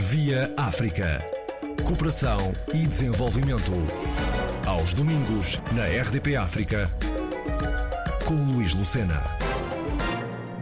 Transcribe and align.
Via 0.00 0.54
África. 0.56 1.26
Cooperação 1.84 2.52
e 2.72 2.86
desenvolvimento. 2.86 3.72
Aos 4.64 4.94
domingos, 4.94 5.60
na 5.74 5.86
RDP 5.86 6.36
África, 6.36 6.88
com 8.24 8.34
Luís 8.52 8.76
Lucena. 8.76 9.24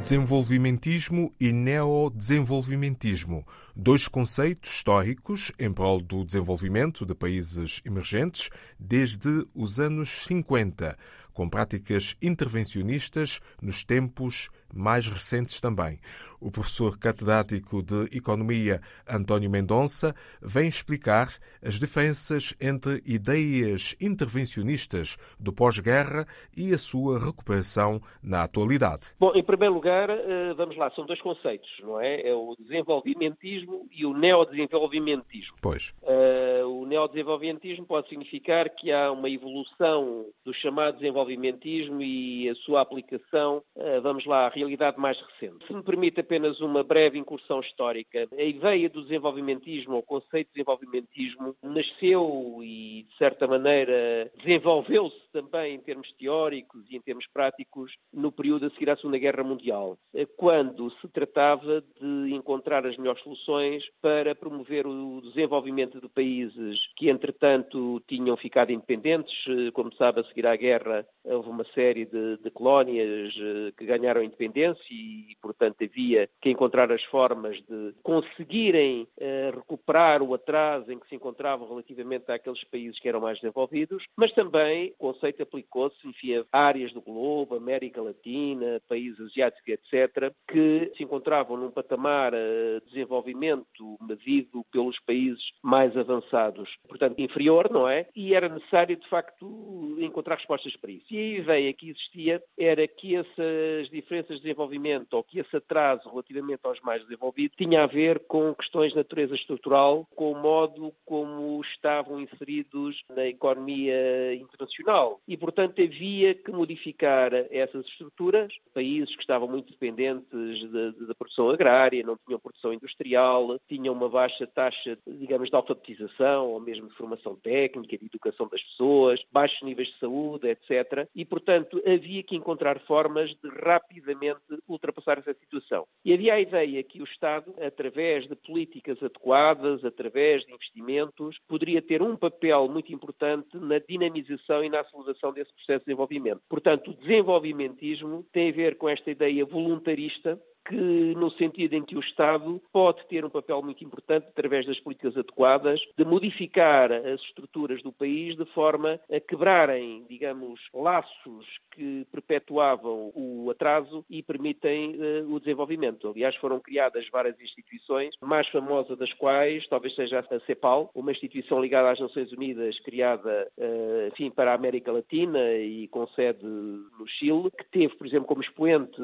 Desenvolvimentismo 0.00 1.34
e 1.38 1.52
neodesenvolvimentismo, 1.52 3.46
dois 3.76 4.08
conceitos 4.08 4.71
históricos 4.71 5.53
em 5.58 5.71
prol 5.71 6.00
do 6.00 6.24
desenvolvimento 6.24 7.04
de 7.04 7.14
países 7.14 7.82
emergentes 7.84 8.48
desde 8.80 9.46
os 9.54 9.78
anos 9.78 10.24
50, 10.24 10.96
com 11.37 11.50
práticas 11.50 12.16
intervencionistas 12.22 13.40
nos 13.60 13.84
tempos 13.84 14.48
mais 14.74 15.06
recentes 15.06 15.60
também. 15.60 15.98
O 16.41 16.51
professor 16.51 16.98
catedrático 16.98 17.82
de 17.82 18.16
Economia 18.16 18.80
António 19.09 19.51
Mendonça 19.51 20.14
vem 20.41 20.69
explicar 20.69 21.28
as 21.64 21.78
diferenças 21.78 22.55
entre 22.61 23.02
ideias 23.06 23.95
intervencionistas 24.01 25.16
do 25.38 25.52
pós-guerra 25.52 26.27
e 26.56 26.73
a 26.73 26.78
sua 26.78 27.19
recuperação 27.19 28.00
na 28.23 28.42
atualidade. 28.42 29.14
Bom, 29.19 29.33
em 29.34 29.42
primeiro 29.42 29.75
lugar, 29.75 30.11
eh, 30.11 30.55
vamos 30.56 30.77
lá, 30.77 30.91
são 30.91 31.06
dois 31.06 31.20
conceitos, 31.20 31.69
não 31.83 32.00
é? 32.00 32.28
É 32.28 32.34
o 32.34 32.55
desenvolvimentismo 32.59 33.87
e 33.92 34.05
o 34.05 34.16
neodesenvolvimentismo. 34.16 35.55
Pois. 35.62 35.95
Uh, 36.03 36.66
o 36.83 36.87
neodesenvolvimentismo 36.87 37.87
pode 37.87 38.09
significar 38.09 38.69
que 38.71 38.93
há 38.93 39.11
uma 39.11 39.30
evolução 39.30 40.27
do 40.45 40.53
chamado 40.55 40.98
desenvolvimentismo 40.98 42.03
e 42.03 42.48
a 42.48 42.55
sua 42.57 42.80
aplicação, 42.80 43.62
uh, 43.77 44.01
vamos 44.03 44.25
lá, 44.27 44.48
realidade 44.48 44.98
mais 44.98 45.19
recente. 45.20 45.67
Se 45.67 45.73
me 45.73 45.83
permite 45.83 46.20
apenas 46.20 46.61
uma 46.61 46.83
breve 46.83 47.19
incursão 47.19 47.61
histórica, 47.61 48.29
a 48.33 48.43
ideia 48.43 48.89
do 48.89 49.03
desenvolvimentismo, 49.03 49.97
o 49.97 50.03
conceito 50.03 50.48
de 50.48 50.55
desenvolvimentismo, 50.55 51.55
nasceu 51.62 52.59
e, 52.62 53.06
de 53.09 53.17
certa 53.17 53.47
maneira, 53.47 54.31
desenvolveu-se 54.39 55.17
também 55.33 55.75
em 55.75 55.81
termos 55.81 56.11
teóricos 56.12 56.83
e 56.91 56.97
em 56.97 57.00
termos 57.00 57.27
práticos 57.33 57.93
no 58.12 58.33
período 58.33 58.67
a 58.67 58.70
seguir 58.70 58.91
à 58.91 58.97
Segunda 58.97 59.19
Guerra 59.19 59.43
Mundial, 59.43 59.98
quando 60.37 60.91
se 61.00 61.09
tratava 61.09 61.83
de 62.00 62.34
encontrar 62.34 62.87
as 62.87 62.97
melhores 62.97 63.22
soluções 63.22 63.84
para 64.00 64.34
promover 64.34 64.87
o 64.87 65.20
desenvolvimento 65.22 66.00
de 66.00 66.09
países 66.09 66.66
que, 66.97 67.09
entretanto, 67.09 68.03
tinham 68.06 68.36
ficado 68.36 68.72
independentes. 68.72 69.34
Como 69.72 69.95
sabe, 69.95 70.20
a 70.20 70.25
seguir 70.25 70.47
à 70.47 70.56
guerra 70.56 71.06
houve 71.27 71.48
uma 71.48 71.64
série 71.75 72.05
de, 72.06 72.39
de 72.39 72.50
colónias 72.50 73.34
eh, 73.36 73.72
que 73.77 73.84
ganharam 73.84 74.22
independência 74.22 74.83
e, 74.91 75.37
portanto, 75.42 75.83
havia 75.83 76.28
que 76.41 76.50
encontrar 76.50 76.91
as 76.92 77.03
formas 77.05 77.56
de 77.69 77.94
conseguirem 78.03 79.09
uh, 79.19 79.56
recuperar 79.56 80.22
o 80.22 80.34
atraso 80.34 80.91
em 80.92 80.98
que 80.98 81.09
se 81.09 81.17
encontravam 81.17 81.69
relativamente 81.69 82.31
àqueles 82.31 82.62
países 82.64 82.98
que 83.00 83.09
eram 83.09 83.20
mais 83.20 83.41
desenvolvidos, 83.41 84.05
mas 84.17 84.33
também 84.33 84.92
o 84.98 85.12
conceito 85.12 85.42
aplicou-se, 85.42 85.97
enfim, 86.06 86.44
a 86.53 86.59
áreas 86.59 86.92
do 86.92 87.00
globo, 87.00 87.56
América 87.56 88.00
Latina, 88.00 88.81
países 88.89 89.20
asiáticos, 89.20 89.67
etc., 89.67 90.33
que 90.48 90.92
se 90.97 91.03
encontravam 91.03 91.56
num 91.56 91.70
patamar 91.70 92.33
de 92.33 92.87
desenvolvimento 92.87 93.97
medido 94.00 94.64
pelos 94.70 94.98
países 95.00 95.42
mais 95.62 95.97
avançados, 95.97 96.56
portanto, 96.89 97.19
inferior, 97.21 97.71
não 97.71 97.89
é? 97.89 98.07
E 98.15 98.35
era 98.35 98.49
necessário, 98.49 98.97
de 98.97 99.09
facto, 99.09 99.97
encontrar 99.99 100.37
respostas 100.37 100.75
para 100.77 100.91
isso. 100.91 101.07
E 101.11 101.19
a 101.19 101.39
ideia 101.39 101.73
que 101.73 101.91
existia 101.91 102.43
era 102.59 102.87
que 102.87 103.17
essas 103.17 103.89
diferenças 103.91 104.37
de 104.37 104.43
desenvolvimento 104.43 105.15
ou 105.15 105.23
que 105.23 105.39
esse 105.39 105.57
atraso 105.57 106.09
relativamente 106.09 106.61
aos 106.65 106.81
mais 106.81 107.03
desenvolvidos 107.03 107.57
tinha 107.57 107.84
a 107.84 107.87
ver 107.87 108.21
com 108.21 108.55
questões 108.55 108.91
de 108.93 108.97
natureza 108.97 109.34
estrutural, 109.34 110.07
com 110.15 110.33
o 110.33 110.41
modo 110.41 110.93
como 111.05 111.61
estavam 111.65 112.21
inseridos 112.21 113.03
na 113.15 113.27
economia 113.27 114.34
internacional. 114.34 115.21
E, 115.27 115.37
portanto, 115.37 115.81
havia 115.81 116.34
que 116.34 116.50
modificar 116.50 117.33
essas 117.50 117.87
estruturas. 117.87 118.53
Países 118.75 119.15
que 119.15 119.22
estavam 119.22 119.49
muito 119.49 119.71
dependentes 119.71 120.71
da 121.06 121.15
produção 121.15 121.50
agrária, 121.50 122.03
não 122.05 122.16
tinham 122.27 122.41
produção 122.41 122.72
industrial, 122.72 123.59
tinham 123.69 123.95
uma 123.95 124.09
baixa 124.09 124.47
taxa, 124.47 124.99
digamos, 125.06 125.49
de 125.49 125.56
alfabetização 125.56 126.46
ou 126.51 126.61
mesmo 126.61 126.89
de 126.89 126.95
formação 126.95 127.37
técnica, 127.37 127.97
de 127.97 128.07
educação 128.07 128.49
das 128.49 128.62
pessoas, 128.62 129.21
baixos 129.33 129.62
níveis 129.62 129.89
de 129.89 129.99
saúde, 129.99 130.49
etc. 130.49 131.09
E, 131.15 131.25
portanto, 131.25 131.83
havia 131.87 132.23
que 132.23 132.37
encontrar 132.37 132.81
formas 132.81 133.31
de 133.31 133.49
rapidamente 133.49 134.41
ultrapassar 134.69 135.19
essa 135.19 135.34
situação. 135.34 135.87
E 136.05 136.12
havia 136.12 136.34
a 136.34 136.41
ideia 136.41 136.83
que 136.83 137.01
o 137.01 137.05
Estado, 137.05 137.55
através 137.61 138.27
de 138.29 138.37
políticas 138.37 139.03
adequadas, 139.03 139.84
através 139.84 140.45
de 140.45 140.53
investimentos, 140.53 141.39
poderia 141.49 141.83
ter 141.83 142.03
um 142.03 142.17
papel 142.17 142.69
muito 142.69 142.93
importante 142.93 143.57
na 143.57 143.78
dinamização 143.78 144.65
e 144.65 144.69
na 144.69 144.81
aceleração 144.81 145.33
desse 145.33 145.53
processo 145.55 145.81
de 145.81 145.87
desenvolvimento. 145.87 146.41
Portanto, 146.49 146.91
o 146.91 146.95
desenvolvimentismo 146.95 148.25
tem 148.33 148.51
a 148.51 148.53
ver 148.53 148.77
com 148.77 148.89
esta 148.89 149.11
ideia 149.11 149.45
voluntarista 149.45 150.41
que, 150.69 151.15
no 151.16 151.31
sentido 151.32 151.75
em 151.75 151.84
que 151.84 151.97
o 151.97 152.00
Estado 152.00 152.60
pode 152.72 153.06
ter 153.06 153.25
um 153.25 153.31
papel 153.31 153.62
muito 153.62 153.82
importante, 153.84 154.27
através 154.28 154.66
das 154.66 154.78
políticas 154.81 155.16
adequadas, 155.16 155.81
de 155.97 156.04
modificar 156.04 156.93
as 156.93 157.21
estruturas 157.22 157.82
do 157.82 157.93
país 157.93 158.37
de 158.37 158.44
forma 158.47 159.00
a 159.10 159.21
quebrarem, 159.21 160.04
digamos, 160.09 160.60
laços 160.75 161.47
que 161.72 162.06
perpetuavam 162.10 163.12
o 163.15 163.50
atraso 163.50 164.04
e 164.10 164.22
permitem 164.22 164.97
uh, 164.97 165.34
o 165.34 165.38
desenvolvimento. 165.38 166.09
Aliás, 166.09 166.34
foram 166.37 166.59
criadas 166.59 167.09
várias 167.10 167.38
instituições, 167.41 168.15
mais 168.21 168.48
famosa 168.48 168.97
das 168.97 169.12
quais 169.12 169.66
talvez 169.69 169.94
seja 169.94 170.21
a 170.21 170.41
CEPAL, 170.41 170.91
uma 170.94 171.12
instituição 171.12 171.60
ligada 171.60 171.91
às 171.91 172.00
Nações 172.00 172.33
Unidas, 172.33 172.78
criada, 172.81 173.48
uh, 173.59 174.09
enfim, 174.09 174.31
para 174.31 174.53
a 174.53 174.54
América 174.54 174.91
Latina 174.91 175.54
e 175.54 175.87
com 175.88 176.06
sede 176.09 176.44
no 176.44 177.06
Chile, 177.06 177.50
que 177.56 177.65
teve, 177.71 177.94
por 177.94 178.06
exemplo, 178.06 178.27
como 178.27 178.43
expoente 178.43 179.00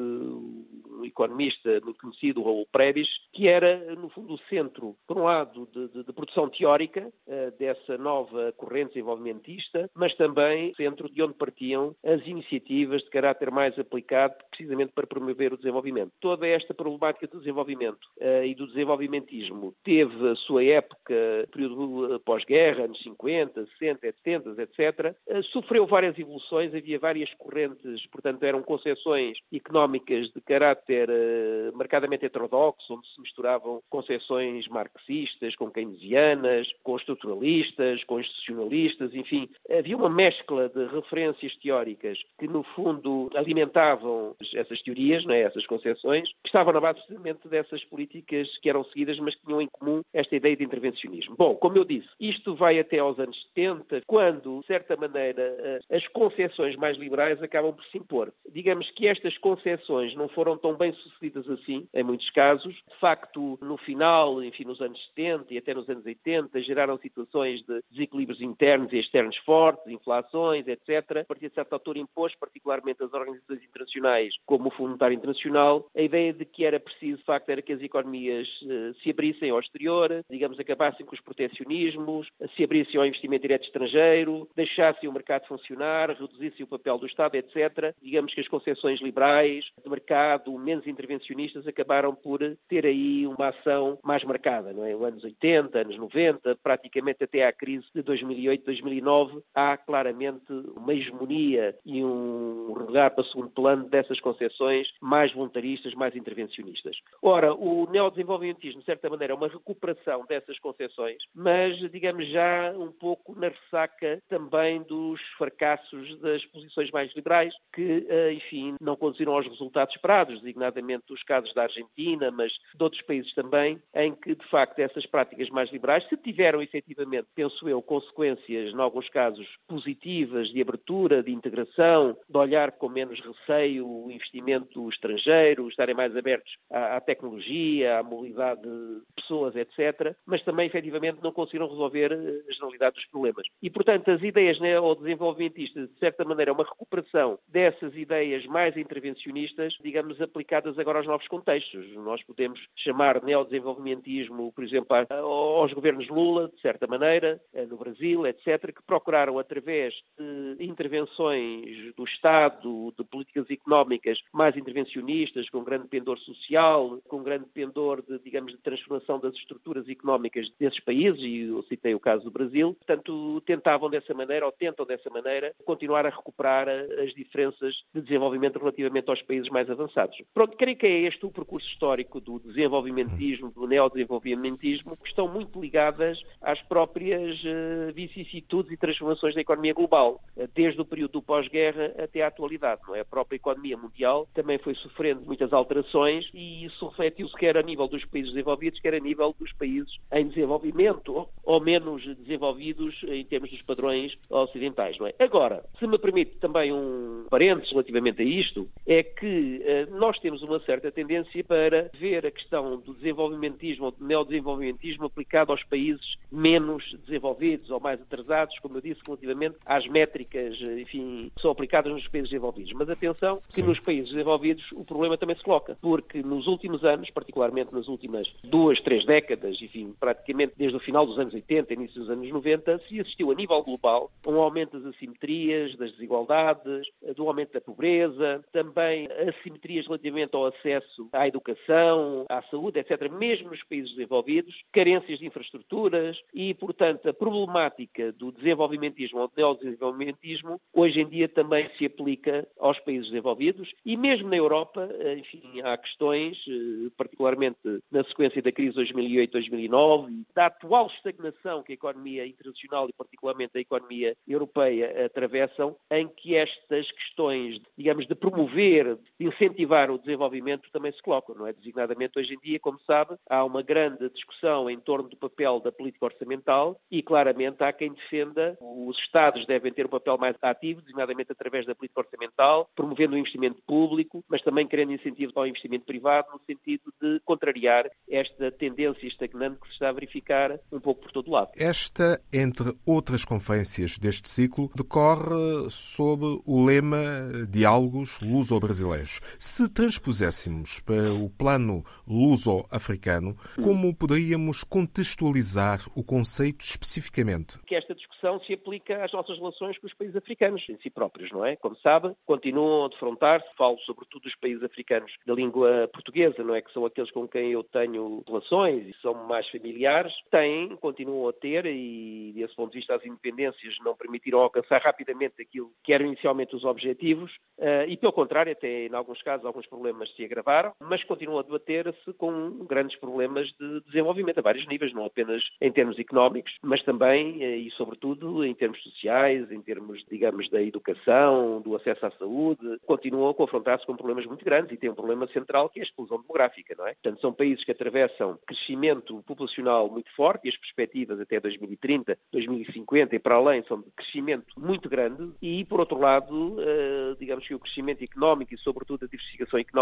economista 1.05 1.79
muito 1.83 1.99
conhecido, 1.99 2.43
Raul 2.43 2.67
Previs, 2.71 3.07
que 3.33 3.47
era, 3.47 3.95
no 3.95 4.09
fundo, 4.09 4.33
o 4.33 4.37
centro, 4.49 4.95
por 5.07 5.17
um 5.17 5.23
lado, 5.23 5.67
de, 5.71 5.87
de, 5.89 6.03
de 6.03 6.13
produção 6.13 6.49
teórica 6.49 7.11
uh, 7.27 7.57
dessa 7.57 7.97
nova 7.97 8.51
corrente 8.53 8.93
desenvolvimentista, 8.93 9.89
mas 9.95 10.15
também 10.15 10.73
centro 10.75 11.09
de 11.09 11.21
onde 11.21 11.33
partiam 11.33 11.95
as 12.03 12.25
iniciativas 12.25 13.01
de 13.01 13.09
caráter 13.09 13.51
mais 13.51 13.77
aplicado, 13.77 14.35
precisamente 14.49 14.93
para 14.93 15.07
promover 15.07 15.53
o 15.53 15.57
desenvolvimento. 15.57 16.11
Toda 16.19 16.47
esta 16.47 16.73
problemática 16.73 17.27
do 17.27 17.39
desenvolvimento 17.39 18.03
uh, 18.19 18.43
e 18.43 18.53
do 18.55 18.67
desenvolvimentismo 18.67 19.73
teve 19.83 20.29
a 20.29 20.35
sua 20.35 20.63
época, 20.63 21.13
período 21.51 22.19
pós-guerra, 22.25 22.85
anos 22.85 23.01
50, 23.01 23.65
60, 23.79 24.13
70, 24.23 24.61
etc. 24.61 25.15
Sofreu 25.51 25.85
várias 25.85 26.17
evoluções, 26.17 26.73
havia 26.73 26.99
várias 26.99 27.33
correntes, 27.35 28.05
portanto, 28.07 28.43
eram 28.43 28.61
concepções 28.61 29.37
económicas 29.51 30.31
de 30.31 30.41
caráter 30.41 30.92
uh, 31.01 31.75
marcadamente 31.77 32.25
heterodoxo, 32.25 32.93
onde 32.93 33.07
se 33.13 33.21
misturavam 33.21 33.81
concepções 33.89 34.67
marxistas 34.67 35.55
com 35.55 35.69
keynesianas, 35.69 36.67
com 36.83 36.95
estruturalistas, 36.95 38.03
com 38.03 38.19
institucionalistas, 38.19 39.13
enfim, 39.13 39.49
havia 39.69 39.97
uma 39.97 40.09
mescla 40.09 40.69
de 40.69 40.85
referências 40.85 41.55
teóricas 41.57 42.19
que, 42.37 42.47
no 42.47 42.63
fundo, 42.63 43.29
alimentavam 43.35 44.35
essas 44.53 44.81
teorias, 44.81 45.25
não 45.25 45.33
é? 45.33 45.41
essas 45.41 45.65
concepções, 45.65 46.29
que 46.43 46.47
estavam 46.47 46.73
na 46.73 46.79
base 46.79 46.99
precisamente 46.99 47.47
dessas 47.47 47.83
políticas 47.85 48.47
que 48.59 48.69
eram 48.69 48.83
seguidas, 48.85 49.19
mas 49.19 49.35
que 49.35 49.45
tinham 49.45 49.61
em 49.61 49.67
comum 49.67 50.01
esta 50.13 50.35
ideia 50.35 50.55
de 50.55 50.63
intervencionismo. 50.63 51.35
Bom, 51.37 51.55
como 51.55 51.77
eu 51.77 51.83
disse, 51.83 52.07
isto 52.19 52.55
vai 52.55 52.79
até 52.79 52.99
aos 52.99 53.19
anos 53.19 53.37
70, 53.55 54.01
quando, 54.07 54.59
de 54.61 54.67
certa 54.67 54.95
maneira, 54.95 55.41
eh, 55.59 55.79
as 55.91 56.07
concepções 56.07 56.75
mais 56.75 56.97
liberais 56.97 57.41
acabam 57.41 57.73
por 57.73 57.83
se 57.85 57.97
impor. 57.97 58.33
Digamos 58.51 58.89
que 58.91 59.07
estas 59.07 59.37
concepções 59.37 60.15
não 60.15 60.27
foram 60.29 60.57
tão 60.57 60.75
bem 60.83 60.93
sucedidas 60.95 61.49
assim, 61.49 61.87
em 61.93 62.03
muitos 62.03 62.29
casos. 62.31 62.73
De 62.73 62.99
facto, 62.99 63.57
no 63.61 63.77
final, 63.77 64.43
enfim, 64.43 64.65
nos 64.65 64.81
anos 64.81 64.99
70 65.15 65.53
e 65.53 65.57
até 65.57 65.73
nos 65.73 65.87
anos 65.87 66.05
80, 66.05 66.61
geraram 66.61 66.97
situações 66.97 67.61
de 67.61 67.81
desequilíbrios 67.89 68.41
internos 68.41 68.91
e 68.91 68.99
externos 68.99 69.37
fortes, 69.37 69.87
inflações, 69.87 70.67
etc. 70.67 71.19
A 71.21 71.25
partir 71.25 71.47
de 71.47 71.55
certa 71.55 71.75
altura 71.75 71.99
impôs, 71.99 72.35
particularmente 72.35 73.01
as 73.01 73.13
organizações 73.13 73.63
internacionais, 73.63 74.33
como 74.45 74.67
o 74.67 74.71
Fundo 74.71 74.89
Monetário 74.89 75.15
Internacional, 75.15 75.87
a 75.95 76.01
ideia 76.01 76.33
de 76.33 76.43
que 76.43 76.65
era 76.65 76.79
preciso, 76.79 77.19
de 77.19 77.23
facto, 77.23 77.49
era 77.49 77.61
que 77.61 77.71
as 77.71 77.81
economias 77.81 78.47
uh, 78.63 78.93
se 79.01 79.09
abrissem 79.09 79.51
ao 79.51 79.59
exterior, 79.59 80.23
digamos, 80.29 80.59
acabassem 80.59 81.05
com 81.05 81.15
os 81.15 81.21
protecionismos, 81.21 82.27
se 82.57 82.63
abrissem 82.63 82.99
ao 82.99 83.05
investimento 83.05 83.43
direto 83.43 83.63
estrangeiro, 83.63 84.49
deixassem 84.53 85.07
o 85.07 85.13
mercado 85.13 85.47
funcionar, 85.47 86.09
reduzissem 86.09 86.65
o 86.65 86.67
papel 86.67 86.97
do 86.97 87.07
Estado, 87.07 87.35
etc. 87.35 87.95
Digamos 88.01 88.33
que 88.33 88.41
as 88.41 88.47
concepções 88.49 88.99
liberais 88.99 89.63
de 89.81 89.89
mercado, 89.89 90.51
intervencionistas 90.85 91.67
acabaram 91.67 92.15
por 92.15 92.39
ter 92.67 92.85
aí 92.85 93.27
uma 93.27 93.49
ação 93.49 93.99
mais 94.03 94.23
marcada, 94.23 94.73
não 94.73 94.85
é? 94.85 94.93
Anos 94.93 95.23
80, 95.23 95.77
anos 95.77 95.97
90, 95.97 96.57
praticamente 96.63 97.23
até 97.23 97.45
à 97.45 97.51
crise 97.51 97.85
de 97.93 98.01
2008, 98.01 98.65
2009, 98.65 99.41
há 99.53 99.77
claramente 99.77 100.51
uma 100.75 100.93
hegemonia 100.93 101.75
e 101.85 102.03
um 102.03 102.73
regar 102.73 103.11
para 103.11 103.23
segundo 103.25 103.49
plano 103.49 103.85
dessas 103.89 104.19
concessões 104.19 104.87
mais 105.01 105.33
voluntaristas, 105.33 105.93
mais 105.93 106.15
intervencionistas. 106.15 106.95
Ora, 107.21 107.53
o 107.53 107.89
neodesenvolvimentismo, 107.91 108.79
de 108.79 108.85
certa 108.85 109.09
maneira, 109.09 109.33
é 109.33 109.35
uma 109.35 109.47
recuperação 109.47 110.25
dessas 110.27 110.57
concessões, 110.59 111.17
mas, 111.33 111.77
digamos, 111.91 112.27
já 112.29 112.73
um 112.77 112.91
pouco 112.91 113.37
na 113.37 113.49
ressaca 113.49 114.21
também 114.29 114.81
dos 114.83 115.21
fracassos 115.37 116.19
das 116.19 116.43
posições 116.45 116.89
mais 116.91 117.13
liberais, 117.15 117.53
que, 117.73 118.05
eh, 118.09 118.33
enfim, 118.33 118.75
não 118.81 118.95
conduziram 118.95 119.33
aos 119.33 119.47
resultados 119.47 119.95
esperados, 119.95 120.41
designadamente 120.63 121.11
os 121.11 121.21
casos 121.23 121.53
da 121.53 121.63
Argentina, 121.63 122.31
mas 122.31 122.51
de 122.51 122.83
outros 122.83 123.01
países 123.03 123.33
também, 123.33 123.81
em 123.95 124.13
que, 124.15 124.35
de 124.35 124.45
facto, 124.49 124.79
essas 124.79 125.05
práticas 125.05 125.49
mais 125.49 125.71
liberais, 125.71 126.07
se 126.07 126.17
tiveram 126.17 126.61
efetivamente, 126.61 127.27
penso 127.35 127.67
eu, 127.67 127.81
consequências, 127.81 128.73
em 128.73 128.79
alguns 128.79 129.09
casos, 129.09 129.47
positivas 129.67 130.49
de 130.49 130.61
abertura, 130.61 131.23
de 131.23 131.31
integração, 131.31 132.17
de 132.29 132.37
olhar 132.37 132.71
com 132.73 132.89
menos 132.89 133.19
receio 133.19 133.87
o 133.87 134.11
investimento 134.11 134.89
estrangeiro, 134.89 135.67
estarem 135.67 135.95
mais 135.95 136.15
abertos 136.15 136.53
à, 136.71 136.97
à 136.97 137.01
tecnologia, 137.01 137.99
à 137.99 138.03
mobilidade 138.03 138.61
de 138.61 139.01
pessoas, 139.15 139.55
etc., 139.55 140.15
mas 140.25 140.43
também, 140.43 140.67
efetivamente, 140.67 141.19
não 141.21 141.31
conseguiram 141.31 141.67
resolver 141.67 142.13
a 142.13 142.51
generalidade 142.51 142.95
dos 142.95 143.05
problemas. 143.07 143.47
E, 143.61 143.69
portanto, 143.69 144.09
as 144.11 144.21
ideias 144.21 144.59
neodesenvolvimentistas, 144.59 145.89
de 145.89 145.99
certa 145.99 146.23
maneira, 146.23 146.51
é 146.51 146.53
uma 146.53 146.63
recuperação 146.63 147.39
dessas 147.47 147.95
ideias 147.95 148.45
mais 148.45 148.75
intervencionistas, 148.77 149.73
digamos, 149.81 150.21
aplicadas 150.21 150.52
agora 150.53 150.99
aos 150.99 151.07
novos 151.07 151.27
contextos. 151.27 151.85
Nós 151.95 152.21
podemos 152.23 152.59
chamar 152.77 153.23
neodesenvolvimentismo, 153.23 154.51
por 154.53 154.63
exemplo, 154.63 154.95
aos 155.09 155.73
governos 155.73 156.07
Lula, 156.07 156.49
de 156.53 156.61
certa 156.61 156.85
maneira, 156.87 157.41
no 157.69 157.77
Brasil, 157.77 158.25
etc., 158.27 158.73
que 158.73 158.83
procuraram, 158.85 159.39
através 159.39 159.93
de 160.17 160.63
intervenções 160.65 161.93
do 161.95 162.03
Estado, 162.03 162.93
de 162.97 163.03
políticas 163.05 163.49
económicas 163.49 164.19
mais 164.31 164.55
intervencionistas, 164.55 165.49
com 165.49 165.63
grande 165.63 165.87
pendor 165.87 166.19
social, 166.19 166.99
com 167.07 167.23
grande 167.23 167.45
pendor 167.53 168.01
de, 168.01 168.19
digamos, 168.19 168.51
de 168.51 168.59
transformação 168.59 169.19
das 169.19 169.33
estruturas 169.35 169.87
económicas 169.89 170.47
desses 170.59 170.79
países, 170.83 171.19
e 171.21 171.43
eu 171.43 171.63
citei 171.63 171.95
o 171.95 171.99
caso 171.99 172.23
do 172.23 172.31
Brasil, 172.31 172.73
portanto, 172.75 173.41
tentavam 173.45 173.89
dessa 173.89 174.13
maneira, 174.13 174.45
ou 174.45 174.51
tentam 174.51 174.85
dessa 174.85 175.09
maneira, 175.09 175.53
continuar 175.65 176.05
a 176.05 176.09
recuperar 176.09 176.67
as 176.69 177.13
diferenças 177.13 177.73
de 177.93 178.01
desenvolvimento 178.01 178.59
relativamente 178.59 179.09
aos 179.09 179.21
países 179.23 179.49
mais 179.49 179.69
avançados. 179.69 180.17
Pronto, 180.43 180.57
creio 180.57 180.75
que 180.75 180.85
é 180.85 180.99
este 181.03 181.25
o 181.25 181.31
percurso 181.31 181.65
histórico 181.69 182.19
do 182.19 182.37
desenvolvimentismo, 182.37 183.49
do 183.51 183.65
neodesenvolvimentismo, 183.65 184.97
que 184.97 185.07
estão 185.07 185.25
muito 185.25 185.57
ligadas 185.61 186.21
às 186.41 186.61
próprias 186.63 187.41
uh, 187.45 187.93
vicissitudes 187.93 188.69
e 188.73 188.75
transformações 188.75 189.33
da 189.33 189.39
economia 189.39 189.73
global, 189.73 190.21
uh, 190.35 190.49
desde 190.53 190.81
o 190.81 190.83
período 190.83 191.11
do 191.11 191.21
pós-guerra 191.21 191.93
até 191.97 192.23
à 192.23 192.27
atualidade. 192.27 192.81
Não 192.85 192.93
é? 192.93 192.99
A 192.99 193.05
própria 193.05 193.37
economia 193.37 193.77
mundial 193.77 194.27
também 194.33 194.57
foi 194.57 194.75
sofrendo 194.75 195.21
muitas 195.21 195.53
alterações 195.53 196.29
e 196.33 196.65
isso 196.65 196.87
refletiu-se 196.87 197.35
quer 197.37 197.55
a 197.55 197.61
nível 197.61 197.87
dos 197.87 198.03
países 198.03 198.33
desenvolvidos, 198.33 198.81
quer 198.81 198.95
a 198.95 198.99
nível 198.99 199.33
dos 199.39 199.53
países 199.53 199.97
em 200.11 200.27
desenvolvimento 200.27 201.25
ou 201.45 201.61
menos 201.61 202.03
desenvolvidos 202.17 203.01
em 203.07 203.23
termos 203.23 203.49
dos 203.49 203.61
padrões 203.61 204.17
ocidentais. 204.29 204.99
Não 204.99 205.07
é? 205.07 205.13
Agora, 205.19 205.63
se 205.79 205.87
me 205.87 205.97
permite 205.97 206.31
também 206.41 206.73
um 206.73 207.27
parênteses 207.29 207.71
relativamente 207.71 208.21
a 208.21 208.25
isto, 208.25 208.67
é 208.85 209.03
que 209.03 209.63
uh, 209.63 209.95
nós 209.97 210.19
temos 210.19 210.32
uma 210.41 210.59
certa 210.61 210.91
tendência 210.91 211.43
para 211.43 211.89
ver 211.93 212.25
a 212.25 212.31
questão 212.31 212.77
do 212.77 212.93
desenvolvimentismo 212.93 213.85
ou 213.85 213.91
do 213.91 214.05
neodesenvolvimentismo 214.05 215.05
aplicado 215.05 215.51
aos 215.51 215.63
países 215.63 216.15
menos 216.31 216.83
desenvolvidos 217.05 217.69
ou 217.69 217.79
mais 217.79 218.01
atrasados, 218.01 218.57
como 218.59 218.77
eu 218.77 218.81
disse, 218.81 219.01
relativamente 219.05 219.57
às 219.65 219.87
métricas, 219.87 220.59
enfim, 220.61 221.31
que 221.35 221.41
são 221.41 221.51
aplicadas 221.51 221.91
nos 221.91 222.07
países 222.07 222.29
desenvolvidos. 222.29 222.73
Mas 222.73 222.89
atenção 222.89 223.41
que 223.47 223.55
Sim. 223.55 223.63
nos 223.63 223.79
países 223.79 224.09
desenvolvidos 224.09 224.63
o 224.71 224.83
problema 224.83 225.17
também 225.17 225.35
se 225.35 225.43
coloca, 225.43 225.77
porque 225.81 226.21
nos 226.21 226.47
últimos 226.47 226.83
anos, 226.83 227.09
particularmente 227.09 227.73
nas 227.73 227.87
últimas 227.87 228.27
duas, 228.43 228.79
três 228.79 229.05
décadas, 229.05 229.61
enfim, 229.61 229.93
praticamente 229.99 230.53
desde 230.57 230.77
o 230.77 230.79
final 230.79 231.05
dos 231.05 231.19
anos 231.19 231.33
80, 231.33 231.73
início 231.73 231.99
dos 231.99 232.09
anos 232.09 232.29
90, 232.29 232.79
se 232.87 232.99
assistiu 232.99 233.31
a 233.31 233.35
nível 233.35 233.61
global 233.63 234.11
a 234.25 234.29
um 234.29 234.41
aumento 234.41 234.79
das 234.79 234.95
assimetrias, 234.95 235.75
das 235.77 235.91
desigualdades, 235.91 236.87
do 237.15 237.27
aumento 237.27 237.53
da 237.53 237.61
pobreza, 237.61 238.43
também 238.51 239.07
assimetrias 239.27 239.85
relativamente 239.85 240.22
ao 240.31 240.45
acesso 240.45 241.09
à 241.11 241.27
educação, 241.27 242.25
à 242.29 242.41
saúde, 242.43 242.79
etc., 242.79 243.11
mesmo 243.11 243.49
nos 243.49 243.63
países 243.63 243.91
desenvolvidos, 243.91 244.55
carências 244.71 245.19
de 245.19 245.25
infraestruturas 245.25 246.17
e, 246.33 246.53
portanto, 246.53 247.09
a 247.09 247.13
problemática 247.13 248.11
do 248.13 248.31
desenvolvimentismo 248.31 249.19
ou 249.19 249.31
neodesenvolvimentismo 249.35 250.59
hoje 250.73 251.01
em 251.01 251.07
dia 251.07 251.27
também 251.27 251.69
se 251.77 251.85
aplica 251.85 252.47
aos 252.59 252.79
países 252.79 253.09
desenvolvidos 253.09 253.73
e 253.85 253.97
mesmo 253.97 254.29
na 254.29 254.37
Europa, 254.37 254.89
enfim, 255.17 255.61
há 255.61 255.77
questões, 255.77 256.37
eh, 256.47 256.89
particularmente 256.97 257.57
na 257.91 258.03
sequência 258.03 258.41
da 258.41 258.51
crise 258.51 258.75
2008-2009, 258.75 260.25
da 260.33 260.47
atual 260.47 260.87
estagnação 260.87 261.63
que 261.63 261.73
a 261.73 261.75
economia 261.75 262.25
internacional 262.25 262.89
e 262.89 262.93
particularmente 262.93 263.57
a 263.57 263.61
economia 263.61 264.15
europeia 264.27 265.05
atravessam, 265.05 265.75
em 265.91 266.07
que 266.07 266.35
estas 266.35 266.89
questões, 266.91 267.61
digamos, 267.77 268.07
de 268.07 268.15
promover, 268.15 268.97
de 269.19 269.27
incentivar 269.27 269.91
o 269.91 269.97
desenvolvimento 270.03 270.69
também 270.71 270.91
se 270.91 271.01
colocam, 271.01 271.35
não 271.35 271.47
é? 271.47 271.53
Designadamente 271.53 272.17
hoje 272.17 272.33
em 272.33 272.39
dia, 272.39 272.59
como 272.59 272.79
sabe, 272.81 273.15
há 273.29 273.43
uma 273.43 273.61
grande 273.61 274.09
discussão 274.09 274.69
em 274.69 274.79
torno 274.79 275.09
do 275.09 275.17
papel 275.17 275.59
da 275.59 275.71
política 275.71 276.05
orçamental 276.05 276.79
e 276.91 277.01
claramente 277.01 277.63
há 277.63 277.71
quem 277.71 277.93
defenda 277.93 278.57
os 278.61 278.97
Estados 278.99 279.45
devem 279.45 279.71
ter 279.71 279.85
um 279.85 279.89
papel 279.89 280.17
mais 280.17 280.35
ativo, 280.41 280.81
designadamente 280.81 281.31
através 281.31 281.65
da 281.65 281.75
política 281.75 282.01
orçamental, 282.01 282.69
promovendo 282.75 283.15
o 283.15 283.17
investimento 283.17 283.61
público, 283.65 284.23
mas 284.27 284.41
também 284.41 284.67
querendo 284.67 284.93
incentivos 284.93 285.35
ao 285.35 285.47
investimento 285.47 285.85
privado 285.85 286.27
no 286.31 286.41
sentido 286.45 286.93
de 287.01 287.19
contrariar 287.25 287.89
esta 288.09 288.51
tendência 288.51 289.07
estagnante 289.07 289.59
que 289.59 289.67
se 289.67 289.73
está 289.73 289.89
a 289.89 289.93
verificar 289.93 290.59
um 290.71 290.79
pouco 290.79 291.01
por 291.01 291.11
todo 291.11 291.31
lado. 291.31 291.51
Esta, 291.55 292.21
entre 292.31 292.73
outras 292.85 293.25
conferências 293.25 293.97
deste 293.97 294.29
ciclo, 294.29 294.69
decorre 294.75 295.69
sob 295.69 296.41
o 296.45 296.65
lema 296.65 297.45
Diálogos 297.49 298.19
Luso-Brasileiros. 298.21 299.19
Se 299.37 299.69
transpuséssemos 299.93 300.79
para 300.79 301.13
o 301.13 301.29
plano 301.29 301.83
luso-africano, 302.07 303.35
como 303.55 303.95
poderíamos 303.95 304.63
contextualizar 304.63 305.81
o 305.95 306.03
conceito 306.03 306.61
especificamente? 306.61 307.59
Que 307.67 307.75
esta 307.75 307.93
discussão 307.93 308.39
se 308.41 308.53
aplica 308.53 309.03
às 309.03 309.11
nossas 309.11 309.37
relações 309.37 309.77
com 309.77 309.85
os 309.85 309.93
países 309.93 310.15
africanos 310.15 310.63
em 310.69 310.77
si 310.77 310.89
próprios, 310.89 311.31
não 311.31 311.45
é? 311.45 311.55
Como 311.57 311.75
sabe, 311.77 312.15
continuam 312.25 312.85
a 312.85 312.89
defrontar-se, 312.89 313.47
falo 313.55 313.77
sobretudo 313.79 314.23
dos 314.23 314.35
países 314.35 314.63
africanos 314.63 315.11
da 315.25 315.33
língua 315.33 315.89
portuguesa, 315.93 316.43
não 316.43 316.55
é? 316.55 316.61
Que 316.61 316.73
são 316.73 316.85
aqueles 316.85 317.11
com 317.11 317.27
quem 317.27 317.51
eu 317.51 317.63
tenho 317.63 318.23
relações 318.27 318.87
e 318.87 318.95
são 319.01 319.13
mais 319.27 319.47
familiares, 319.49 320.13
têm, 320.31 320.75
continuam 320.77 321.27
a 321.27 321.33
ter 321.33 321.65
e, 321.65 322.31
desse 322.35 322.55
ponto 322.55 322.71
de 322.71 322.79
vista, 322.79 322.95
as 322.95 323.05
independências 323.05 323.75
não 323.83 323.95
permitiram 323.95 324.39
alcançar 324.39 324.81
rapidamente 324.81 325.41
aquilo 325.41 325.71
que 325.83 325.93
eram 325.93 326.07
inicialmente 326.07 326.55
os 326.55 326.63
objetivos 326.63 327.31
uh, 327.59 327.87
e, 327.87 327.97
pelo 327.97 328.13
contrário, 328.13 328.51
até 328.51 328.87
em 328.87 328.95
alguns 328.95 329.21
casos, 329.21 329.45
alguns 329.45 329.67
problemas 329.67 329.82
se 330.15 330.23
agravaram, 330.23 330.73
mas 330.79 331.03
continuam 331.03 331.39
a 331.39 331.43
debater-se 331.43 332.13
com 332.13 332.65
grandes 332.65 332.97
problemas 332.97 333.47
de 333.59 333.81
desenvolvimento 333.81 334.39
a 334.39 334.41
vários 334.41 334.67
níveis, 334.67 334.93
não 334.93 335.05
apenas 335.05 335.43
em 335.61 335.71
termos 335.71 335.97
económicos, 335.99 336.57
mas 336.61 336.81
também 336.83 337.37
uh, 337.37 337.57
e, 337.57 337.71
sobretudo, 337.71 338.45
em 338.45 338.53
termos 338.53 338.81
sociais, 338.83 339.51
em 339.51 339.61
termos, 339.61 340.03
digamos, 340.09 340.49
da 340.49 340.61
educação, 340.61 341.61
do 341.61 341.75
acesso 341.75 342.05
à 342.05 342.11
saúde, 342.11 342.79
continuam 342.85 343.29
a 343.29 343.33
confrontar-se 343.33 343.85
com 343.85 343.95
problemas 343.95 344.25
muito 344.25 344.45
grandes 344.45 344.71
e 344.71 344.77
tem 344.77 344.89
um 344.89 344.95
problema 344.95 345.27
central 345.27 345.69
que 345.69 345.79
é 345.79 345.83
a 345.83 345.85
explosão 345.85 346.21
demográfica, 346.21 346.75
não 346.77 346.87
é? 346.87 346.93
Portanto, 346.93 347.21
são 347.21 347.33
países 347.33 347.63
que 347.63 347.71
atravessam 347.71 348.37
crescimento 348.45 349.21
populacional 349.23 349.89
muito 349.89 350.13
forte 350.15 350.45
e 350.45 350.49
as 350.49 350.57
perspectivas 350.57 351.19
até 351.19 351.39
2030, 351.39 352.17
2050 352.31 353.15
e 353.15 353.19
para 353.19 353.35
além 353.35 353.63
são 353.63 353.81
de 353.81 353.91
crescimento 353.91 354.45
muito 354.57 354.89
grande 354.89 355.31
e, 355.41 355.65
por 355.65 355.79
outro 355.79 355.99
lado, 355.99 356.57
uh, 356.59 357.15
digamos 357.19 357.47
que 357.47 357.55
o 357.55 357.59
crescimento 357.59 358.03
económico 358.03 358.53
e, 358.53 358.57
sobretudo, 358.57 359.05
a 359.05 359.07
diversificação 359.07 359.59
económica 359.59 359.72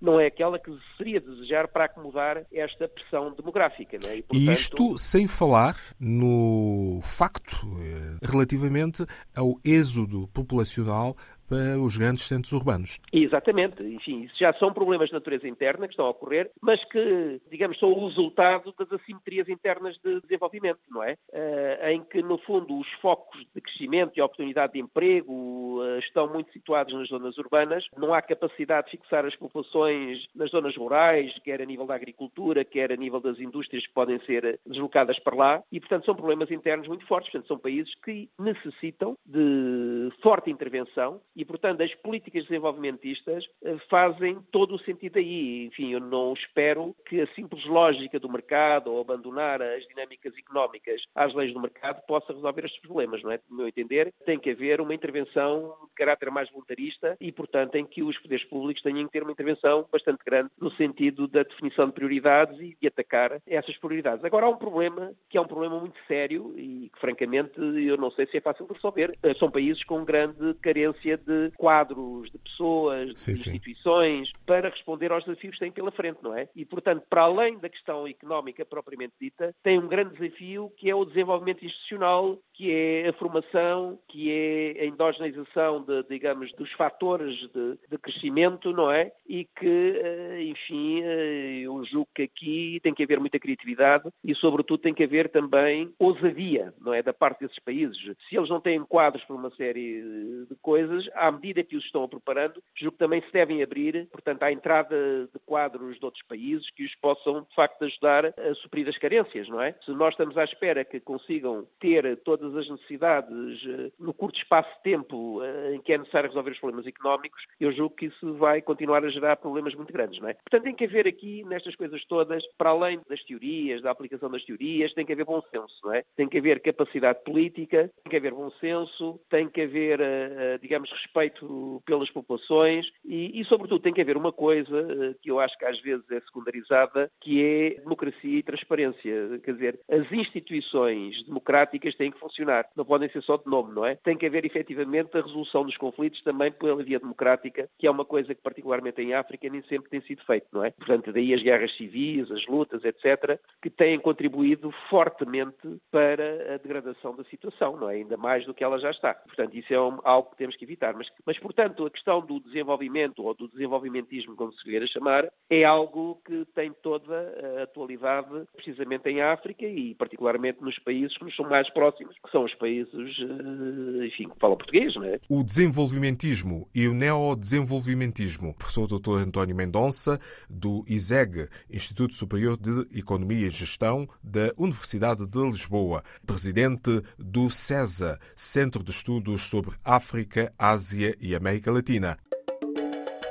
não 0.00 0.18
é 0.18 0.26
aquela 0.26 0.58
que 0.58 0.70
seria 0.96 1.20
desejar 1.20 1.68
para 1.68 1.84
acomodar 1.84 2.44
esta 2.52 2.88
pressão 2.88 3.32
demográfica. 3.34 3.98
É? 4.06 4.16
e, 4.16 4.22
portanto... 4.22 4.52
isto 4.52 4.98
sem 4.98 5.28
falar 5.28 5.76
no 6.00 7.00
facto 7.02 7.56
eh, 7.80 8.26
relativamente 8.26 9.04
ao 9.36 9.60
êxodo 9.62 10.26
populacional 10.28 11.14
para 11.48 11.78
os 11.78 11.96
grandes 11.96 12.24
centros 12.24 12.52
urbanos. 12.52 13.00
Exatamente. 13.12 13.82
Enfim, 13.82 14.22
isso 14.22 14.36
já 14.38 14.52
são 14.54 14.72
problemas 14.72 15.08
de 15.08 15.14
natureza 15.14 15.48
interna 15.48 15.86
que 15.86 15.92
estão 15.92 16.06
a 16.06 16.10
ocorrer, 16.10 16.50
mas 16.60 16.82
que, 16.84 17.40
digamos, 17.50 17.78
são 17.78 17.92
o 17.92 18.06
resultado 18.08 18.74
das 18.78 18.90
assimetrias 18.92 19.48
internas 19.48 19.96
de 20.04 20.20
desenvolvimento, 20.20 20.80
não 20.90 21.02
é? 21.02 21.16
Uh, 21.32 21.88
em 21.90 22.04
que, 22.04 22.22
no 22.22 22.38
fundo, 22.38 22.78
os 22.78 22.90
focos 23.00 23.40
de 23.54 23.60
crescimento 23.60 24.12
e 24.16 24.22
oportunidade 24.22 24.74
de 24.74 24.80
emprego 24.80 25.80
uh, 25.80 25.98
estão 25.98 26.28
muito 26.32 26.52
situados 26.52 26.94
nas 26.94 27.08
zonas 27.08 27.36
urbanas, 27.38 27.84
não 27.96 28.14
há 28.14 28.22
capacidade 28.22 28.86
de 28.86 28.92
fixar 28.92 29.24
as 29.24 29.36
populações 29.36 30.26
nas 30.34 30.50
zonas 30.50 30.76
rurais, 30.76 31.32
quer 31.44 31.60
a 31.60 31.66
nível 31.66 31.86
da 31.86 31.94
agricultura, 31.94 32.64
quer 32.64 32.92
a 32.92 32.96
nível 32.96 33.20
das 33.20 33.38
indústrias 33.38 33.86
que 33.86 33.92
podem 33.92 34.18
ser 34.20 34.58
deslocadas 34.66 35.18
para 35.18 35.36
lá, 35.36 35.62
e, 35.70 35.80
portanto, 35.80 36.06
são 36.06 36.14
problemas 36.14 36.50
internos 36.50 36.88
muito 36.88 37.06
fortes. 37.06 37.30
Portanto, 37.30 37.48
são 37.48 37.58
países 37.58 37.94
que 38.04 38.28
necessitam 38.38 39.16
de 39.24 40.03
forte 40.24 40.50
intervenção 40.50 41.20
e, 41.36 41.44
portanto, 41.44 41.82
as 41.82 41.94
políticas 41.96 42.44
desenvolvimentistas 42.44 43.44
eh, 43.62 43.76
fazem 43.90 44.38
todo 44.50 44.74
o 44.74 44.78
sentido 44.78 45.18
aí. 45.18 45.66
Enfim, 45.66 45.92
eu 45.92 46.00
não 46.00 46.32
espero 46.32 46.96
que 47.06 47.20
a 47.20 47.26
simples 47.34 47.62
lógica 47.66 48.18
do 48.18 48.30
mercado 48.30 48.90
ou 48.90 49.02
abandonar 49.02 49.60
as 49.60 49.86
dinâmicas 49.86 50.32
económicas 50.38 51.02
às 51.14 51.34
leis 51.34 51.52
do 51.52 51.60
mercado 51.60 52.00
possa 52.06 52.32
resolver 52.32 52.64
estes 52.64 52.80
problemas, 52.80 53.22
não 53.22 53.32
é? 53.32 53.40
No 53.50 53.58
meu 53.58 53.68
entender, 53.68 54.14
tem 54.24 54.38
que 54.38 54.50
haver 54.50 54.80
uma 54.80 54.94
intervenção 54.94 55.74
de 55.88 55.94
caráter 55.94 56.30
mais 56.30 56.50
voluntarista 56.50 57.18
e, 57.20 57.30
portanto, 57.30 57.74
em 57.74 57.84
que 57.84 58.02
os 58.02 58.18
poderes 58.18 58.46
públicos 58.46 58.82
tenham 58.82 59.04
que 59.04 59.12
ter 59.12 59.22
uma 59.22 59.32
intervenção 59.32 59.86
bastante 59.92 60.24
grande 60.24 60.50
no 60.58 60.70
sentido 60.70 61.28
da 61.28 61.42
definição 61.42 61.86
de 61.88 61.92
prioridades 61.92 62.58
e 62.60 62.74
de 62.80 62.86
atacar 62.86 63.42
essas 63.46 63.76
prioridades. 63.76 64.24
Agora, 64.24 64.46
há 64.46 64.48
um 64.48 64.56
problema 64.56 65.12
que 65.28 65.36
é 65.36 65.40
um 65.40 65.46
problema 65.46 65.78
muito 65.78 65.98
sério 66.08 66.54
e 66.56 66.88
que, 66.94 66.98
francamente, 66.98 67.52
eu 67.58 67.98
não 67.98 68.10
sei 68.12 68.26
se 68.26 68.38
é 68.38 68.40
fácil 68.40 68.66
de 68.66 68.72
resolver. 68.72 69.18
Eh, 69.22 69.34
são 69.34 69.50
países 69.50 69.84
com 69.84 70.02
grande 70.14 70.54
carência 70.60 71.16
de 71.16 71.50
quadros, 71.56 72.30
de 72.30 72.38
pessoas, 72.38 73.14
de 73.14 73.20
sim, 73.20 73.32
instituições, 73.32 74.28
sim. 74.28 74.34
para 74.46 74.68
responder 74.68 75.10
aos 75.10 75.24
desafios 75.24 75.54
que 75.54 75.60
têm 75.60 75.72
pela 75.72 75.90
frente, 75.90 76.18
não 76.22 76.36
é? 76.36 76.48
E, 76.54 76.64
portanto, 76.64 77.04
para 77.10 77.22
além 77.22 77.58
da 77.58 77.68
questão 77.68 78.06
económica 78.06 78.64
propriamente 78.64 79.14
dita, 79.20 79.52
tem 79.62 79.78
um 79.78 79.88
grande 79.88 80.16
desafio 80.16 80.70
que 80.76 80.88
é 80.88 80.94
o 80.94 81.04
desenvolvimento 81.04 81.64
institucional, 81.64 82.38
que 82.52 82.70
é 82.70 83.08
a 83.08 83.12
formação, 83.14 83.98
que 84.08 84.30
é 84.30 84.82
a 84.82 84.86
endogeneização, 84.86 85.82
de, 85.82 86.04
digamos, 86.04 86.52
dos 86.52 86.70
fatores 86.72 87.34
de, 87.52 87.78
de 87.90 87.98
crescimento, 87.98 88.72
não 88.72 88.90
é? 88.90 89.10
E 89.28 89.44
que, 89.44 90.00
eh, 90.00 90.42
enfim, 90.44 91.02
eh, 91.02 91.60
eu 91.64 91.84
julgo 91.84 92.08
que 92.14 92.22
aqui 92.22 92.78
tem 92.82 92.94
que 92.94 93.02
haver 93.02 93.18
muita 93.18 93.40
criatividade 93.40 94.08
e, 94.22 94.34
sobretudo, 94.36 94.82
tem 94.82 94.94
que 94.94 95.02
haver 95.02 95.28
também 95.30 95.92
ousadia, 95.98 96.72
não 96.80 96.94
é? 96.94 97.02
Da 97.02 97.12
parte 97.12 97.40
desses 97.40 97.58
países. 97.58 97.98
Se 98.28 98.36
eles 98.36 98.48
não 98.48 98.60
têm 98.60 98.84
quadros 98.84 99.24
para 99.24 99.34
uma 99.34 99.50
série 99.56 100.03
de 100.48 100.54
coisas, 100.62 101.08
à 101.14 101.30
medida 101.30 101.62
que 101.62 101.76
os 101.76 101.84
estão 101.84 102.08
preparando, 102.08 102.62
julgo 102.76 102.92
que 102.92 102.98
também 102.98 103.22
se 103.22 103.32
devem 103.32 103.62
abrir, 103.62 104.06
portanto, 104.10 104.42
à 104.42 104.52
entrada 104.52 104.96
de 105.32 105.38
quadros 105.46 105.98
de 105.98 106.04
outros 106.04 106.22
países 106.26 106.68
que 106.70 106.84
os 106.84 106.94
possam, 106.96 107.42
de 107.42 107.54
facto, 107.54 107.84
ajudar 107.84 108.26
a 108.26 108.54
suprir 108.62 108.88
as 108.88 108.98
carências, 108.98 109.48
não 109.48 109.60
é? 109.60 109.74
Se 109.84 109.90
nós 109.92 110.12
estamos 110.12 110.36
à 110.36 110.44
espera 110.44 110.84
que 110.84 111.00
consigam 111.00 111.66
ter 111.80 112.16
todas 112.18 112.54
as 112.56 112.68
necessidades 112.68 113.60
eh, 113.66 113.90
no 113.98 114.12
curto 114.12 114.38
espaço 114.38 114.70
de 114.76 114.82
tempo 114.82 115.42
eh, 115.42 115.74
em 115.74 115.80
que 115.80 115.92
é 115.92 115.98
necessário 115.98 116.28
resolver 116.28 116.50
os 116.52 116.58
problemas 116.58 116.86
económicos, 116.86 117.42
eu 117.60 117.72
julgo 117.72 117.96
que 117.96 118.06
isso 118.06 118.34
vai 118.34 118.62
continuar 118.62 119.04
a 119.04 119.08
gerar 119.08 119.36
problemas 119.36 119.74
muito 119.74 119.92
grandes, 119.92 120.20
não 120.20 120.28
é? 120.28 120.34
Portanto, 120.34 120.64
tem 120.64 120.74
que 120.74 120.84
haver 120.84 121.06
aqui, 121.06 121.44
nestas 121.44 121.76
coisas 121.76 122.04
todas, 122.06 122.42
para 122.56 122.70
além 122.70 123.00
das 123.08 123.22
teorias, 123.24 123.82
da 123.82 123.90
aplicação 123.90 124.30
das 124.30 124.44
teorias, 124.44 124.92
tem 124.94 125.06
que 125.06 125.12
haver 125.12 125.24
bom 125.24 125.40
senso, 125.50 125.74
não 125.84 125.92
é? 125.92 126.04
Tem 126.16 126.28
que 126.28 126.38
haver 126.38 126.60
capacidade 126.60 127.22
política, 127.24 127.90
tem 128.02 128.10
que 128.10 128.16
haver 128.16 128.32
bom 128.32 128.50
senso, 128.52 129.20
tem 129.30 129.48
que 129.48 129.62
haver, 129.62 129.93
eh, 130.00 130.58
digamos, 130.60 130.90
respeito 130.90 131.82
pelas 131.86 132.10
populações 132.10 132.86
e, 133.04 133.40
e, 133.40 133.44
sobretudo, 133.44 133.82
tem 133.82 133.92
que 133.92 134.00
haver 134.00 134.16
uma 134.16 134.32
coisa 134.32 135.16
que 135.22 135.30
eu 135.30 135.40
acho 135.40 135.56
que 135.58 135.64
às 135.64 135.80
vezes 135.80 136.04
é 136.10 136.20
secundarizada, 136.20 137.10
que 137.20 137.42
é 137.42 137.80
democracia 137.80 138.38
e 138.38 138.42
transparência. 138.42 139.40
Quer 139.44 139.52
dizer, 139.52 139.80
as 139.90 140.10
instituições 140.12 141.24
democráticas 141.24 141.94
têm 141.96 142.10
que 142.10 142.18
funcionar, 142.18 142.66
não 142.76 142.84
podem 142.84 143.08
ser 143.10 143.22
só 143.22 143.36
de 143.36 143.46
nome, 143.46 143.74
não 143.74 143.84
é? 143.84 143.96
Tem 143.96 144.16
que 144.16 144.26
haver 144.26 144.44
efetivamente 144.44 145.16
a 145.16 145.22
resolução 145.22 145.64
dos 145.64 145.76
conflitos 145.76 146.22
também 146.22 146.52
pela 146.52 146.82
via 146.82 146.98
democrática, 146.98 147.68
que 147.78 147.86
é 147.86 147.90
uma 147.90 148.04
coisa 148.04 148.34
que 148.34 148.42
particularmente 148.42 149.00
em 149.00 149.14
África 149.14 149.48
nem 149.48 149.62
sempre 149.62 149.90
tem 149.90 150.00
sido 150.02 150.24
feito, 150.24 150.46
não 150.52 150.64
é? 150.64 150.70
Portanto, 150.70 151.12
daí 151.12 151.34
as 151.34 151.42
guerras 151.42 151.74
civis, 151.76 152.30
as 152.30 152.46
lutas, 152.46 152.84
etc., 152.84 153.38
que 153.62 153.70
têm 153.70 153.98
contribuído 153.98 154.70
fortemente 154.88 155.80
para 155.90 156.54
a 156.54 156.56
degradação 156.58 157.14
da 157.16 157.24
situação, 157.24 157.76
não 157.76 157.90
é? 157.90 157.94
Ainda 157.94 158.16
mais 158.16 158.44
do 158.44 158.54
que 158.54 158.64
ela 158.64 158.78
já 158.78 158.90
está. 158.90 159.14
Portanto, 159.14 159.54
isso 159.54 159.72
é 159.72 159.80
algo 160.04 160.30
que 160.30 160.36
temos 160.36 160.56
que 160.56 160.64
evitar. 160.64 160.94
Mas, 160.94 161.08
mas 161.24 161.38
portanto, 161.38 161.86
a 161.86 161.90
questão 161.90 162.20
do 162.20 162.40
desenvolvimento 162.40 163.22
ou 163.22 163.34
do 163.34 163.48
desenvolvimentismo, 163.48 164.36
como 164.36 164.52
se 164.52 164.62
queira 164.64 164.86
chamar, 164.86 165.30
é 165.48 165.64
algo 165.64 166.20
que 166.24 166.46
tem 166.54 166.72
toda 166.82 167.14
a 167.14 167.62
atualidade 167.64 168.46
precisamente 168.54 169.08
em 169.08 169.20
África 169.20 169.64
e 169.66 169.94
particularmente 169.94 170.62
nos 170.62 170.78
países 170.78 171.16
que 171.16 171.24
nos 171.24 171.36
são 171.36 171.48
mais 171.48 171.68
próximos, 171.70 172.14
que 172.22 172.30
são 172.30 172.44
os 172.44 172.54
países, 172.54 172.92
eh, 172.94 174.06
enfim, 174.06 174.28
que 174.28 174.38
falam 174.38 174.56
português, 174.56 174.94
não 174.94 175.04
é? 175.04 175.18
O 175.28 175.42
desenvolvimentismo 175.42 176.68
e 176.74 176.88
o 176.88 176.94
neodesenvolvimentismo. 176.94 178.54
Professor 178.54 178.86
Dr. 178.86 179.18
António 179.26 179.56
Mendonça, 179.56 180.18
do 180.48 180.84
ISEG, 180.88 181.48
Instituto 181.70 182.14
Superior 182.14 182.56
de 182.56 182.86
Economia 182.98 183.46
e 183.46 183.50
Gestão 183.50 184.08
da 184.22 184.52
Universidade 184.56 185.26
de 185.26 185.38
Lisboa, 185.38 186.02
presidente 186.26 187.02
do 187.18 187.50
CESA, 187.50 188.18
Centro 188.36 188.82
de 188.82 188.90
Estudos 188.90 189.42
sobre 189.64 189.76
África, 189.82 190.52
Ásia 190.58 191.16
e 191.18 191.34
América 191.34 191.72
Latina. 191.72 192.18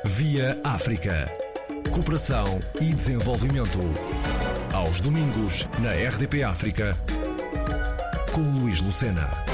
Via 0.04 0.60
África. 0.64 1.32
Cooperação 1.94 2.60
e 2.82 2.94
desenvolvimento. 2.94 3.80
Aos 4.74 5.00
domingos, 5.00 5.70
na 5.80 5.92
RDP 5.94 6.44
África, 6.44 6.98
com 8.34 8.42
Luís 8.42 8.82
Lucena. 8.82 9.53